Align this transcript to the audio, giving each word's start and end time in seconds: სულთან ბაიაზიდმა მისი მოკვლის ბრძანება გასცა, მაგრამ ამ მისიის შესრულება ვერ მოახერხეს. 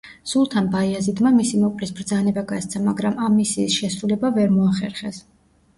სულთან 0.29 0.69
ბაიაზიდმა 0.75 1.33
მისი 1.35 1.61
მოკვლის 1.65 1.93
ბრძანება 1.99 2.45
გასცა, 2.53 2.83
მაგრამ 2.89 3.23
ამ 3.27 3.37
მისიის 3.43 3.79
შესრულება 3.83 4.35
ვერ 4.41 4.53
მოახერხეს. 4.59 5.25